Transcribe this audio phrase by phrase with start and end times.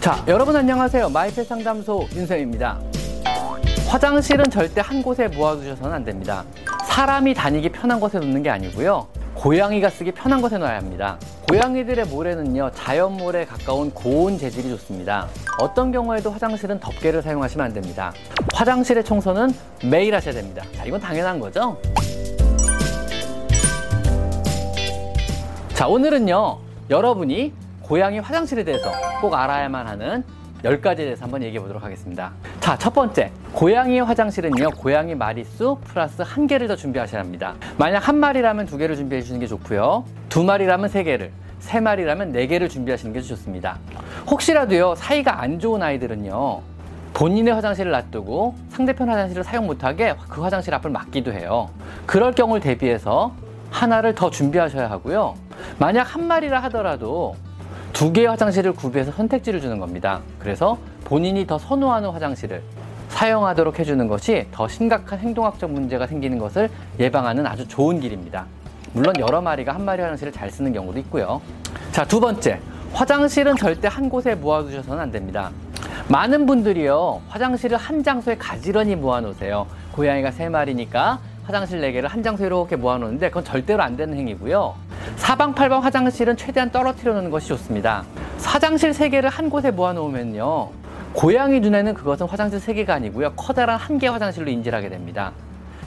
[0.00, 1.10] 자, 여러분 안녕하세요.
[1.10, 2.80] 마이펫 상담소 윤쌤입니다.
[3.86, 6.42] 화장실은 절대 한 곳에 모아두셔서는 안 됩니다.
[6.86, 9.06] 사람이 다니기 편한 곳에 놓는 게 아니고요.
[9.34, 11.18] 고양이가 쓰기 편한 곳에 놔야 합니다.
[11.50, 15.28] 고양이들의 모래는요, 자연 모래에 가까운 고온 재질이 좋습니다.
[15.60, 18.14] 어떤 경우에도 화장실은 덮개를 사용하시면 안 됩니다.
[18.54, 19.52] 화장실의 청소는
[19.84, 20.64] 매일 하셔야 됩니다.
[20.78, 21.76] 자, 이건 당연한 거죠?
[25.74, 27.52] 자, 오늘은요, 여러분이
[27.90, 30.22] 고양이 화장실에 대해서 꼭 알아야만 하는
[30.62, 32.30] 10가지에 대해서 한번 얘기해 보도록 하겠습니다.
[32.60, 33.32] 자, 첫 번째.
[33.52, 37.56] 고양이의 화장실은요, 고양이 마리수 플러스 한 개를 더 준비하셔야 합니다.
[37.78, 40.04] 만약 한 마리라면 두 개를 준비해 주시는 게 좋고요.
[40.28, 43.80] 두 마리라면 세 개를, 세 마리라면 네 개를 준비하시는 게 좋습니다.
[44.30, 46.60] 혹시라도요, 사이가 안 좋은 아이들은요,
[47.12, 51.70] 본인의 화장실을 놔두고 상대편 화장실을 사용 못하게 그 화장실 앞을 막기도 해요.
[52.06, 53.34] 그럴 경우를 대비해서
[53.72, 55.34] 하나를 더 준비하셔야 하고요.
[55.80, 57.34] 만약 한 마리라 하더라도
[57.92, 60.20] 두 개의 화장실을 구비해서 선택지를 주는 겁니다.
[60.38, 62.62] 그래서 본인이 더 선호하는 화장실을
[63.08, 68.46] 사용하도록 해주는 것이 더 심각한 행동학적 문제가 생기는 것을 예방하는 아주 좋은 길입니다.
[68.92, 71.40] 물론 여러 마리가 한 마리 화장실을 잘 쓰는 경우도 있고요.
[71.92, 72.60] 자, 두 번째.
[72.92, 75.50] 화장실은 절대 한 곳에 모아두셔서는 안 됩니다.
[76.08, 79.66] 많은 분들이요, 화장실을 한 장소에 가지런히 모아놓으세요.
[79.92, 84.74] 고양이가 세 마리니까 화장실 네 개를 한 장소에 이렇게 모아놓는데 그건 절대로 안 되는 행위고요.
[85.16, 88.04] 사방팔방 화장실은 최대한 떨어뜨려 놓는 것이 좋습니다.
[88.42, 90.70] 화장실 세 개를 한 곳에 모아 놓으면요.
[91.12, 93.32] 고양이 눈에는 그것은 화장실 세 개가 아니고요.
[93.34, 95.32] 커다란 한 개 화장실로 인지를 하게 됩니다.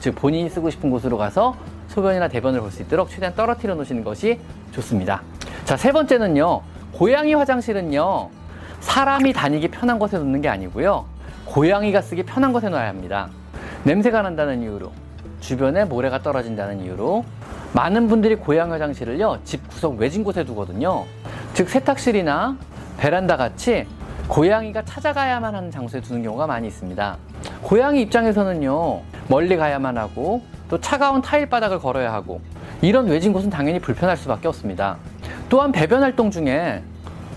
[0.00, 1.56] 즉 본인이 쓰고 싶은 곳으로 가서
[1.88, 4.38] 소변이나 대변을 볼 수 있도록 최대한 떨어뜨려 놓으시는 것이
[4.72, 5.22] 좋습니다.
[5.64, 6.60] 자, 세 번째는요.
[6.92, 8.28] 고양이 화장실은요.
[8.80, 11.06] 사람이 다니기 편한 곳에 놓는 게 아니고요.
[11.46, 13.28] 고양이가 쓰기 편한 곳에 놔야 합니다.
[13.84, 14.92] 냄새가 난다는 이유로,
[15.40, 17.24] 주변에 모래가 떨어진다는 이유로
[17.74, 21.06] 많은 분들이 고양이 화장실을요, 집 구석 외진 곳에 두거든요.
[21.54, 22.56] 즉, 세탁실이나
[22.98, 23.84] 베란다 같이
[24.28, 27.16] 고양이가 찾아가야만 하는 장소에 두는 경우가 많이 있습니다.
[27.62, 32.40] 고양이 입장에서는요, 멀리 가야만 하고, 또 차가운 타일 바닥을 걸어야 하고,
[32.80, 34.96] 이런 외진 곳은 당연히 불편할 수밖에 없습니다.
[35.48, 36.80] 또한 배변 활동 중에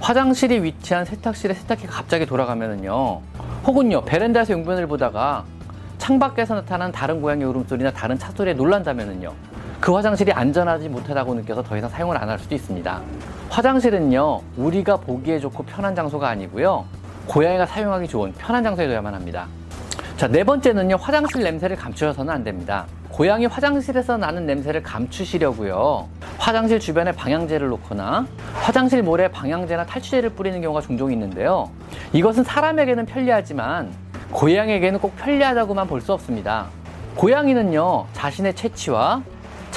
[0.02, 3.22] 화장실이 위치한 세탁실에 세탁기가 갑자기 돌아가면은요,
[3.66, 5.46] 혹은요, 베란다에서 용변을 보다가
[5.98, 9.34] 창밖에서 나타난 다른 고양이 울음소리나 다른 차 소리에 놀란다면은요,
[9.80, 13.02] 그 화장실이 안전하지 못하다고 느껴서 더 이상 사용을 안 할 수도 있습니다.
[13.50, 16.86] 화장실은요, 우리가 보기에 좋고 편한 장소가 아니고요,
[17.28, 19.48] 고양이가 사용하기 좋은 편한 장소에 둬야만 합니다.
[20.18, 22.86] 자, 네 번째는요, 화장실 냄새를 감추셔서는 안 됩니다.
[23.12, 26.08] 고양이 화장실에서 나는 냄새를 감추시려고요.
[26.38, 31.70] 화장실 주변에 방향제를 놓거나 화장실 모래에 방향제나 탈취제를 뿌리는 경우가 종종 있는데요.
[32.14, 33.92] 이것은 사람에게는 편리하지만
[34.32, 36.66] 고양이에게는 꼭 편리하다고만 볼 수 없습니다.
[37.16, 39.24] 고양이는요, 자신의 채취와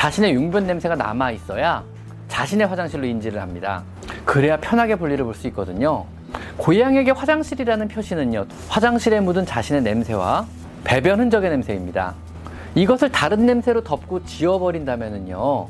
[0.01, 1.85] 자신의 용변 냄새가 남아 있어야
[2.29, 3.83] 자신의 화장실로 인지를 합니다.
[4.25, 6.07] 그래야 편하게 볼일을 볼 수 있거든요.
[6.57, 10.47] 고양이에게 화장실이라는 표시는요, 화장실에 묻은 자신의 냄새와
[10.85, 12.15] 배변 흔적의 냄새입니다.
[12.75, 15.69] 이것을 다른 냄새로 덮고 지워버린다면요,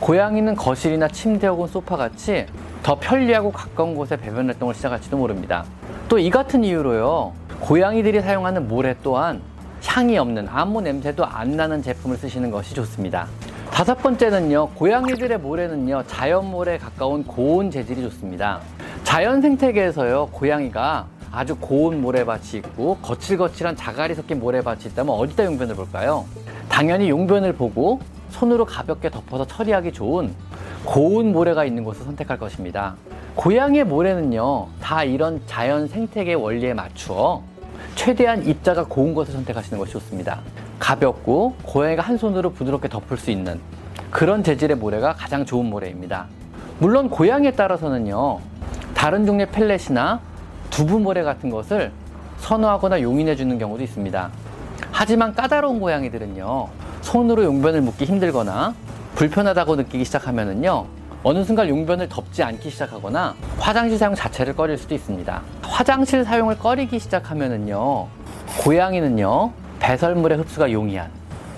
[0.00, 2.46] 고양이는 거실이나 침대 혹은 소파 같이
[2.82, 5.66] 더 편리하고 가까운 곳에 배변 활동을 시작할지도 모릅니다.
[6.08, 9.42] 또 이 같은 이유로요, 고양이들이 사용하는 모래 또한
[9.84, 13.26] 향이 없는 아무 냄새도 안 나는 제품을 쓰시는 것이 좋습니다.
[13.70, 18.60] 다섯 번째는요, 고양이들의 모래는요, 자연 모래에 가까운 고온 재질이 좋습니다.
[19.04, 26.24] 자연 생태계에서요, 고양이가 아주 고온 모래밭이 있고 거칠거칠한 자갈이 섞인 모래밭이 있다면 어디다 용변을 볼까요?
[26.68, 28.00] 당연히 용변을 보고
[28.30, 30.34] 손으로 가볍게 덮어서 처리하기 좋은
[30.84, 32.96] 고온 모래가 있는 곳을 선택할 것입니다.
[33.34, 37.42] 고양이의 모래는요, 다 이런 자연 생태계 원리에 맞추어
[37.94, 40.40] 최대한 입자가 고운 것을 선택하시는 것이 좋습니다.
[40.78, 43.60] 가볍고 고양이가 한 손으로 부드럽게 덮을 수 있는
[44.10, 46.26] 그런 재질의 모래가 가장 좋은 모래입니다.
[46.78, 48.40] 물론 고양이에 따라서는요,
[48.94, 50.20] 다른 종류의 펠렛이나
[50.70, 51.92] 두부 모래 같은 것을
[52.38, 54.30] 선호하거나 용인해 주는 경우도 있습니다.
[54.92, 56.68] 하지만 까다로운 고양이들은요,
[57.02, 58.74] 손으로 용변을 묶기 힘들거나
[59.14, 60.86] 불편하다고 느끼기 시작하면은요,
[61.22, 65.42] 어느 순간 용변을 덮지 않기 시작하거나 화장실 사용 자체를 꺼릴 수도 있습니다.
[65.62, 68.06] 화장실 사용을 꺼리기 시작하면은요,
[68.62, 71.10] 고양이는요, 배설물의 흡수가 용이한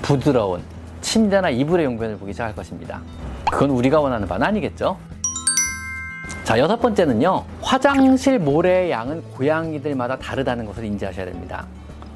[0.02, 0.62] 부드러운
[1.00, 3.00] 침대나 이불의 용변을 보기 시작할 것입니다.
[3.50, 4.96] 그건 우리가 원하는 바는 아니겠죠?
[6.44, 7.44] 자, 여섯 번째는요.
[7.60, 11.66] 화장실 모래의 양은 고양이들마다 다르다는 것을 인지하셔야 됩니다.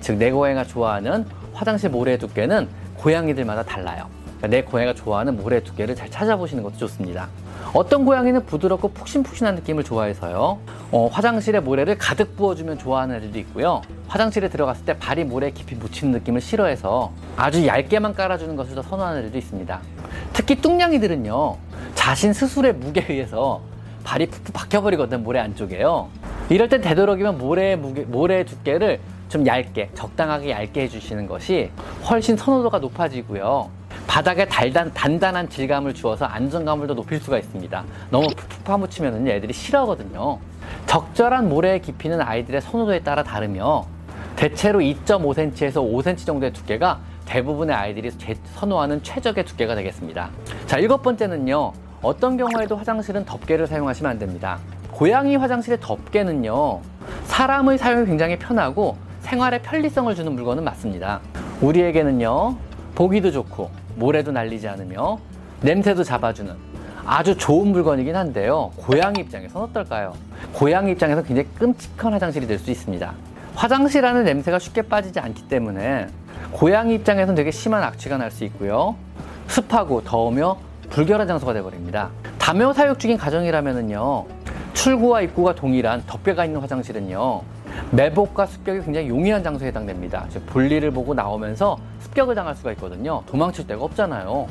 [0.00, 4.06] 즉, 내 고양이가 좋아하는 화장실 모래의 두께는 고양이들마다 달라요.
[4.38, 7.28] 그러니까 내 고양이가 좋아하는 모래 두께를 잘 찾아보시는 것도 좋습니다.
[7.74, 10.58] 어떤 고양이는 부드럽고 푹신푹신한 느낌을 좋아해서요.
[10.90, 13.80] 어, 화장실에 모래를 가득 부어주면 좋아하는 애들도 있고요.
[14.08, 19.20] 화장실에 들어갔을 때 발이 모래에 깊이 묻히는 느낌을 싫어해서 아주 얇게만 깔아주는 것을 더 선호하는
[19.20, 19.80] 애들도 있습니다.
[20.34, 21.56] 특히 뚱냥이들은요.
[21.94, 23.62] 자신 스스로의 무게에 의해서
[24.04, 26.08] 발이 푹푹 박혀버리거든 모래 안쪽에요.
[26.50, 31.70] 이럴 땐 되도록이면 모래 무게, 모래 두께를 좀 얇게, 적당하게 얇게 해주시는 것이
[32.10, 33.70] 훨씬 선호도가 높아지고요.
[34.06, 37.84] 바닥에 달단, 단단한 질감을 주어서 안정감을 더 높일 수가 있습니다.
[38.10, 40.38] 너무 푹푹 파묻히면 애들이 싫어하거든요.
[40.86, 43.86] 적절한 모래의 깊이는 아이들의 선호도에 따라 다르며
[44.36, 48.10] 대체로 2.5cm에서 5cm 정도의 두께가 대부분의 아이들이
[48.54, 50.30] 선호하는 최적의 두께가 되겠습니다.
[50.66, 51.72] 자, 일곱 번째는요.
[52.02, 54.58] 어떤 경우에도 화장실은 덮개를 사용하시면 안 됩니다.
[54.90, 56.80] 고양이 화장실의 덮개는요.
[57.24, 61.20] 사람의 사용이 굉장히 편하고 생활에 편리성을 주는 물건은 맞습니다.
[61.60, 62.56] 우리에게는요.
[62.94, 63.70] 보기도 좋고
[64.02, 65.18] 모래도 날리지 않으며
[65.60, 66.52] 냄새도 잡아주는
[67.06, 68.72] 아주 좋은 물건이긴 한데요.
[68.76, 70.14] 고양이 입장에서는 어떨까요?
[70.52, 73.12] 고양이 입장에서 굉장히 끔찍한 화장실이 될 수 있습니다.
[73.54, 76.08] 화장실 안에 냄새가 쉽게 빠지지 않기 때문에
[76.50, 78.96] 고양이 입장에서는 되게 심한 악취가 날 수 있고요.
[79.46, 80.56] 습하고 더우며
[80.90, 82.10] 불결한 장소가 되어버립니다.
[82.38, 84.24] 다묘 사육 중인 가정이라면요.
[84.74, 87.42] 출구와 입구가 동일한 덮개가 있는 화장실은요.
[87.92, 90.26] 매복과 습격이 굉장히 용이한 장소에 해당됩니다.
[90.46, 93.22] 볼일을 보고 나오면서 습격을 당할 수가 있거든요.
[93.26, 94.46] 도망칠 데가 없잖아요.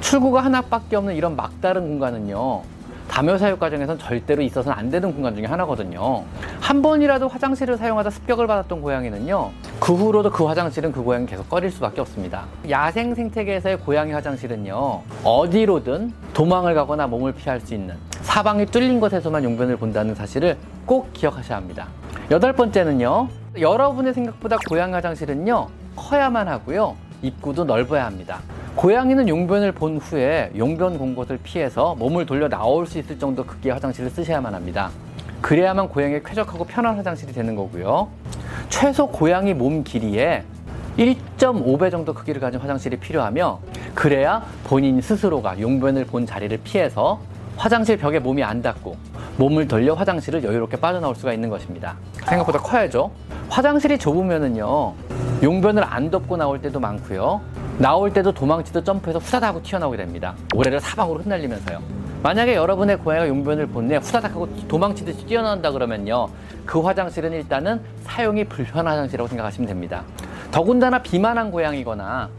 [0.00, 2.62] 출구가 하나밖에 없는 이런 막다른 공간은요.
[3.08, 6.24] 다묘 사육 과정에선 절대로 있어서는 안 되는 공간 중에 하나거든요.
[6.58, 9.50] 한 번이라도 화장실을 사용하다 습격을 받았던 고양이는요.
[9.78, 12.46] 그 후로도 그 화장실은 그 고양이 계속 꺼릴 수밖에 없습니다.
[12.70, 15.02] 야생 생태계에서의 고양이 화장실은요.
[15.22, 20.56] 어디로든 도망을 가거나 몸을 피할 수 있는 사방이 뚫린 곳에서만 용변을 본다는 사실을
[20.86, 21.88] 꼭 기억하셔야 합니다.
[22.28, 23.28] 여덟 번째는요.
[23.60, 25.68] 여러분의 생각보다 고양이 화장실은요.
[25.94, 26.96] 커야만 하고요.
[27.22, 28.40] 입구도 넓어야 합니다.
[28.74, 34.10] 고양이는 용변을 본 후에 용변 공곳을 피해서 몸을 돌려 나올 수 있을 정도 크기의 화장실을
[34.10, 34.90] 쓰셔야만 합니다.
[35.40, 38.08] 그래야만 고양이의 쾌적하고 편한 화장실이 되는 거고요.
[38.70, 40.42] 최소 고양이 몸 길이에
[40.98, 43.60] 1.5배 정도 크기를 가진 화장실이 필요하며
[43.94, 47.20] 그래야 본인 스스로가 용변을 본 자리를 피해서
[47.56, 48.96] 화장실 벽에 몸이 안 닿고
[49.38, 51.96] 몸을 돌려 화장실을 여유롭게 빠져나올 수가 있는 것입니다.
[52.24, 53.10] 생각보다 커야죠.
[53.48, 54.94] 화장실이 좁으면은요
[55.42, 57.40] 용변을 안 덮고 나올 때도 많고요.
[57.78, 60.34] 나올 때도 도망치듯 점프해서 후다닥 하고 튀어나오게 됩니다.
[60.54, 61.80] 모래를 사방으로 흩날리면서요.
[62.22, 66.28] 만약에 여러분의 고양이가 용변을 본내 후다닥 하고 도망치듯이 뛰어나온다 그러면요.
[66.64, 70.02] 그 화장실은 일단은 사용이 불편한 화장실이라고 생각하시면 됩니다.
[70.50, 72.30] 더군다나 비만한 고양이거나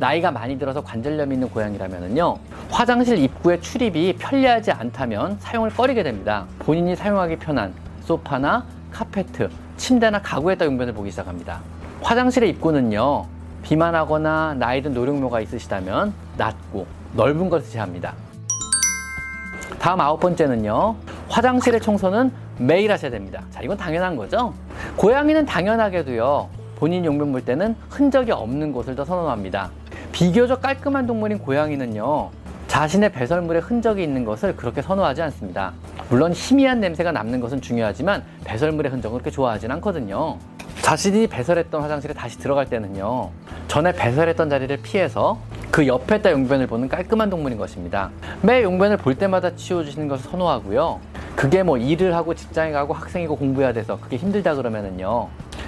[0.00, 2.36] 나이가 많이 들어서 관절염이 있는 고양이라면요.
[2.70, 6.46] 화장실 입구의 출입이 편리하지 않다면 사용을 꺼리게 됩니다.
[6.60, 11.60] 본인이 사용하기 편한 소파나 카페트, 침대나 가구에다 용변을 보기 시작합니다.
[12.00, 13.26] 화장실의 입구는요.
[13.62, 18.14] 비만하거나 나이 든 노령묘가 있으시다면 낮고 넓은 것을 제합니다.
[19.78, 20.96] 다음 아홉 번째는요.
[21.28, 23.42] 화장실의 청소는 매일 하셔야 됩니다.
[23.50, 24.54] 자, 이건 당연한 거죠.
[24.96, 26.48] 고양이는 당연하게도요.
[26.76, 29.70] 본인 용변 볼 때는 흔적이 없는 곳을 더 선호합니다.
[30.12, 32.30] 비교적 깔끔한 동물인 고양이는요.
[32.70, 35.72] 자신의 배설물에 흔적이 있는 것을 그렇게 선호하지 않습니다.
[36.08, 40.38] 물론 희미한 냄새가 남는 것은 중요하지만 배설물의 흔적은 그렇게 좋아하진 않거든요.
[40.80, 43.30] 자신이 배설했던 화장실에 다시 들어갈 때는요.
[43.66, 45.40] 전에 배설했던 자리를 피해서
[45.72, 48.10] 그 옆에다 용변을 보는 깔끔한 동물인 것입니다.
[48.40, 51.00] 매 용변을 볼 때마다 치워주시는 것을 선호하고요.
[51.34, 55.26] 그게 뭐 일을 하고 직장에 가고 학생이고 공부해야 돼서 그게 힘들다 그러면은요.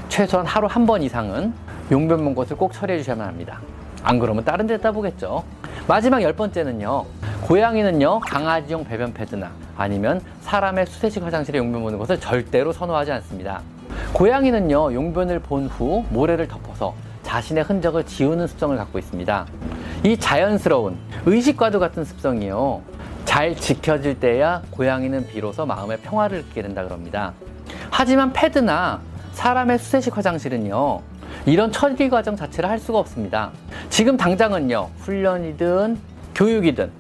[0.09, 1.53] 최소한 하루 한 번 이상은
[1.91, 3.61] 용변 본 것을 꼭 처리해 주셔야만 합니다.
[4.05, 5.45] 안 그러면 다른 데다 보겠죠.
[5.87, 7.05] 마지막 열 번째는요.
[7.43, 13.61] 고양이는요, 강아지용 배변 패드나 아니면 사람의 수세식 화장실에 용변 보는 것을 절대로 선호하지 않습니다.
[14.13, 19.47] 고양이는요, 용변을 본 후 모래를 덮어서 자신의 흔적을 지우는 습성을 갖고 있습니다.
[20.05, 22.83] 이 자연스러운 의식과도 같은 습성이요.
[23.25, 27.33] 잘 지켜질 때야 고양이는 비로소 마음의 평화를 느끼게 된다 그럽니다.
[27.91, 29.01] 하지만 패드나
[29.33, 31.01] 사람의 수세식 화장실은요.
[31.45, 33.51] 이런 처리 과정 자체를 할 수가 없습니다.
[33.91, 34.91] 지금 당장은요.
[34.99, 35.99] 훈련이든
[36.35, 36.91] 교육이든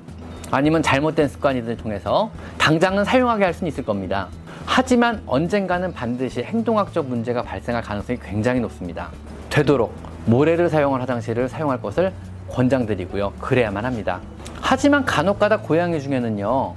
[0.50, 4.28] 아니면 잘못된 습관이든 통해서 당장은 사용하게 할 수는 있을 겁니다.
[4.66, 9.10] 하지만 언젠가는 반드시 행동학적 문제가 발생할 가능성이 굉장히 높습니다.
[9.48, 9.94] 되도록
[10.26, 12.12] 모래를 사용한 화장실을 사용할 것을
[12.50, 13.32] 권장드리고요.
[13.40, 14.20] 그래야만 합니다.
[14.60, 16.74] 하지만 간혹가다 고양이 중에는요.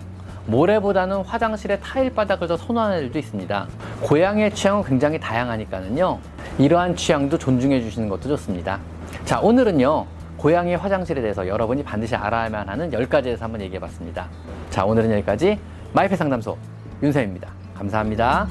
[0.47, 3.67] 모래보다는 화장실의 타일 바닥을 더 선호하는 일도 있습니다.
[4.01, 6.19] 고양이의 취향은 굉장히 다양하니까는요.
[6.57, 8.79] 이러한 취향도 존중해 주시는 것도 좋습니다.
[9.25, 10.05] 자, 오늘은요.
[10.37, 14.27] 고양이 화장실에 대해서 여러분이 반드시 알아야만 하는 10가지에 대해서 한번 얘기해 봤습니다.
[14.69, 15.59] 자, 오늘은 여기까지
[15.93, 16.57] 마이페 상담소
[17.01, 17.49] 윤쌤입니다.
[17.75, 18.47] 감사합니다.